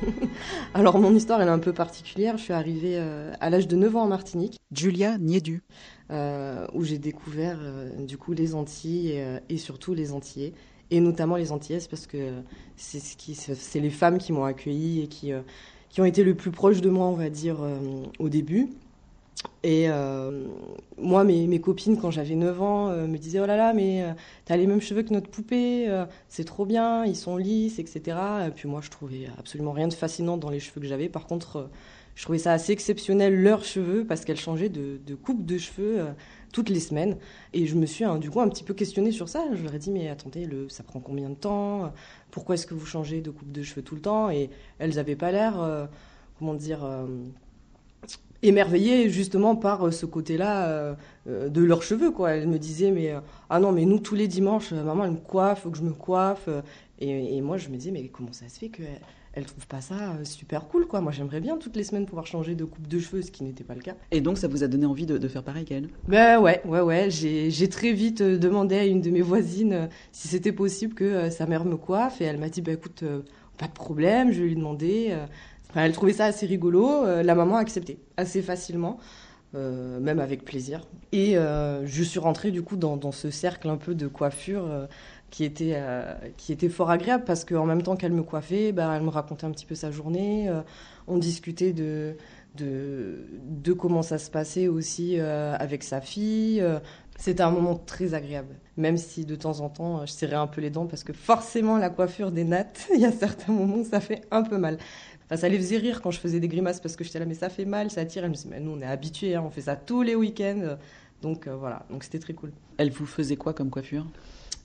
[0.74, 2.36] Alors mon histoire elle est un peu particulière.
[2.38, 5.62] Je suis arrivée euh, à l'âge de 9 ans en Martinique, Julia Niedu.
[6.10, 10.54] euh, où j'ai découvert euh, du coup les Antilles et, et surtout les Antillais,
[10.90, 12.42] et notamment les Antillaises parce que
[12.76, 15.32] c'est ce qui, c'est les femmes qui m'ont accueillie et qui
[15.88, 17.58] qui ont été le plus proches de moi, on va dire,
[18.20, 18.68] au début.
[19.62, 20.46] Et euh,
[20.98, 24.12] moi, mes, copines, quand j'avais 9 ans, euh, me disaient Oh là là, mais euh,
[24.46, 25.86] t'as les mêmes cheveux que notre poupée,
[26.28, 28.16] c'est trop bien, ils sont lisses, etc.
[28.48, 31.08] Et puis moi, je trouvais absolument rien de fascinant dans les cheveux que j'avais.
[31.08, 31.68] Par contre,
[32.14, 36.06] je trouvais ça assez exceptionnel, leurs cheveux, parce qu'elles changeaient de, coupe de cheveux
[36.52, 37.16] toutes les semaines.
[37.52, 39.44] Et je me suis hein, du coup un petit peu questionnée sur ça.
[39.54, 41.92] Je leur ai dit Mais attendez, ça prend combien de temps?
[42.30, 44.30] Pourquoi est-ce que vous changez de coupe de cheveux tout le temps?
[44.30, 45.88] Et elles n'avaient pas l'air,
[46.38, 46.80] comment dire.
[48.42, 50.94] Émerveillée justement par euh, ce côté-là euh,
[51.28, 52.32] euh, de leurs cheveux quoi.
[52.32, 53.14] Elle me disait mais
[53.48, 55.92] ah non mais nous tous les dimanches maman elle me coiffe, faut que je me
[55.92, 56.48] coiffe
[56.98, 58.82] et, et moi je me disais mais comment ça se fait que
[59.32, 61.00] elle, trouve pas ça super cool quoi.
[61.00, 63.62] Moi j'aimerais bien toutes les semaines pouvoir changer de coupe de cheveux ce qui n'était
[63.62, 63.94] pas le cas.
[64.10, 65.88] Et donc ça vous a donné envie de, de faire pareil qu'elle?
[66.08, 67.10] Ben ouais, ouais, ouais.
[67.10, 71.64] J'ai très vite demandé à une de mes voisines si c'était possible que sa mère
[71.64, 72.20] me coiffe.
[72.20, 73.04] Et elle m'a dit, bah écoute,
[73.56, 75.16] pas de problème, je vais lui demander.
[75.74, 77.04] Elle trouvait ça assez rigolo.
[77.04, 78.98] euh, la maman a accepté assez facilement,
[79.54, 80.82] euh, même avec plaisir.
[81.12, 84.68] Et euh, je suis rentrée du coup dans, ce cercle un peu de coiffure
[85.30, 85.80] qui, était,
[86.36, 89.44] qui était fort agréable parce qu'en même temps qu'elle me coiffait, bah, elle me racontait
[89.44, 90.50] un petit peu sa journée.
[91.06, 92.16] on discutait de,
[92.56, 96.62] de, de comment ça se passait aussi avec sa fille.
[97.20, 100.62] C'était un moment très agréable, même si de temps en temps je serrais un peu
[100.62, 103.84] les dents parce que forcément la coiffure des nattes, il y a certains moments où
[103.84, 104.78] ça fait un peu mal.
[105.30, 107.34] Enfin, ça les faisait rire quand je faisais des grimaces parce que j'étais là, mais
[107.34, 108.24] ça fait mal, ça tire.
[108.24, 110.76] Elle me disait, mais nous on est habitués, hein, on fait ça tous les week-ends.
[111.22, 112.50] Donc euh, voilà, donc c'était très cool.
[112.78, 114.06] Elle vous faisait quoi comme coiffure?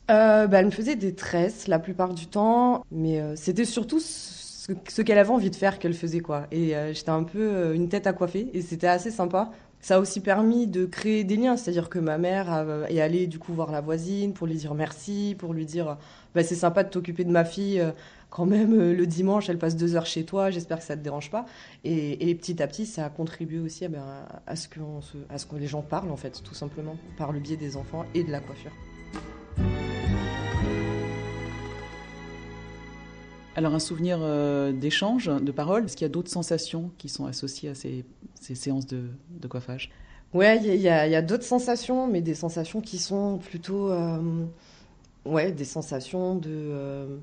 [0.10, 4.00] Euh, bah, elle me faisait des tresses la plupart du temps, mais euh, c'était surtout
[4.00, 6.48] ce, ce qu'elle avait envie de faire qu'elle faisait quoi.
[6.52, 9.52] Et euh, j'étais un peu euh, une tête à coiffer et c'était assez sympa.
[9.86, 13.38] Ça a aussi permis de créer des liens, c'est-à-dire que ma mère est allée du
[13.38, 15.98] coup voir la voisine pour lui dire merci, pour lui dire
[16.34, 17.80] bah, c'est sympa de t'occuper de ma fille.
[17.80, 17.92] euh,
[18.32, 21.04] quand même, euh, le dimanche, elle passe deux heures chez toi, j'espère que ça te
[21.04, 21.46] dérange pas.
[21.84, 24.04] Et, et petit à petit, ça a contribué aussi à, ben,
[24.48, 27.32] à ce, qu'on se- à ce que les gens parlent, en fait, tout simplement, par
[27.32, 28.72] le biais des enfants et de la coiffure.
[33.56, 37.28] Alors un souvenir euh, d'échange, de parole, est-ce qu'il y a d'autres sensations qui sont
[37.28, 38.04] associées à ces,
[38.40, 39.10] ces séances de,
[39.48, 39.92] coiffage
[40.34, 43.92] Ouais, il y a, d'autres sensations, mais des sensations qui sont plutôt.
[43.92, 44.46] euh,
[45.26, 46.50] ouais, des sensations de.
[46.52, 47.18] euh,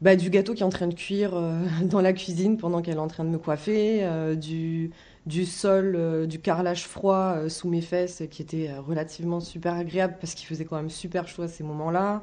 [0.00, 2.96] bah, du gâteau qui est en train de cuire euh, dans la cuisine pendant qu'elle
[2.96, 4.06] est en train de me coiffer,
[4.36, 4.90] du,
[5.26, 10.46] du sol, du carrelage froid sous mes fesses qui était relativement super agréable parce qu'il
[10.46, 12.22] faisait quand même super chaud à ces moments-là.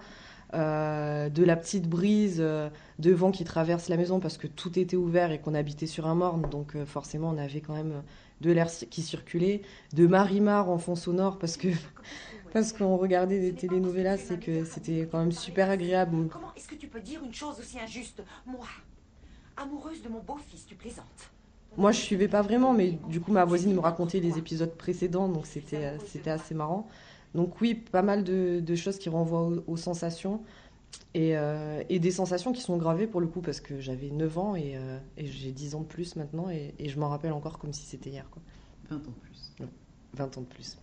[0.54, 2.70] Euh, de la petite brise euh,
[3.00, 6.06] de vent qui traverse la maison parce que tout était ouvert et qu'on habitait sur
[6.06, 8.04] un morne, donc euh, forcément on avait quand même
[8.42, 9.64] de l'air qui circulait,
[9.94, 11.70] de Marimar en fond sonore parce que
[12.54, 16.28] parce qu'on regardait des télénovelas, c'est que c'était quand même super agréable.
[16.30, 18.22] Comment est-ce que tu peux dire une chose aussi injuste?
[18.46, 18.68] Moi,
[19.58, 21.32] amoureuse de mon beau-fils, tu plaisantes.
[21.76, 25.28] Moi, je suivais pas vraiment, mais du coup, ma voisine me racontait les épisodes précédents,
[25.28, 26.88] donc c'était c'était assez marrant.
[27.36, 30.42] Donc oui, pas mal de, de choses qui renvoient aux, aux sensations
[31.14, 34.38] et, euh, et des sensations qui sont gravées pour le coup parce que j'avais 9
[34.38, 37.34] ans et, euh, et j'ai 10 ans de plus maintenant et, et je m'en rappelle
[37.34, 38.28] encore comme si c'était hier.
[38.32, 38.42] Quoi.
[38.90, 39.54] 20 ans de plus.
[40.14, 40.78] 20 ans de plus.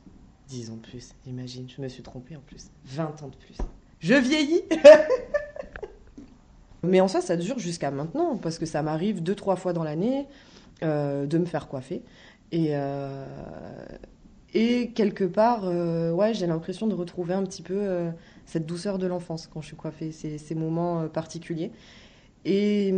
[0.48, 2.66] 10 ans de plus, imagine, je me suis trompée en plus.
[2.84, 3.56] 20 ans de plus.
[4.00, 4.62] Je vieillis
[6.82, 9.84] Mais en soi, ça dure jusqu'à maintenant, parce que ça m'arrive deux, trois fois dans
[9.84, 10.26] l'année
[10.82, 12.02] euh, de me faire coiffer.
[12.50, 12.74] Et,
[14.54, 18.10] et quelque part, euh, ouais, j'ai l'impression de retrouver un petit peu euh,
[18.44, 21.72] cette douceur de l'enfance quand je suis coiffée, ces, moments euh, particuliers.
[22.44, 22.92] Et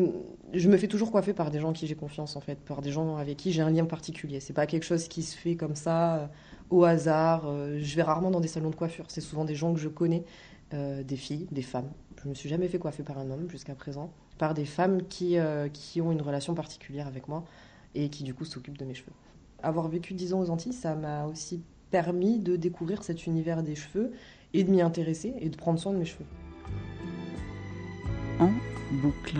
[0.54, 2.80] je me fais toujours coiffer par des gens en qui j'ai confiance, en fait, par
[2.80, 4.40] des gens avec qui j'ai un lien particulier.
[4.40, 6.30] C'est pas quelque chose qui se fait comme ça,
[6.70, 7.52] au hasard.
[7.78, 9.04] Je vais rarement dans des salons de coiffure.
[9.08, 10.24] C'est souvent des gens que je connais,
[10.72, 11.90] des filles, des femmes.
[12.22, 15.36] Je me suis jamais fait coiffer par un homme jusqu'à présent, par des femmes qui,
[15.74, 17.44] qui ont une relation particulière avec moi
[17.94, 19.12] et qui, du coup, s'occupent de mes cheveux.
[19.62, 23.74] Avoir vécu 10 ans aux Antilles, ça m'a aussi permis de découvrir cet univers des
[23.74, 24.12] cheveux
[24.52, 26.26] et de m'y intéresser et de prendre soin de mes cheveux.
[29.02, 29.38] boucle.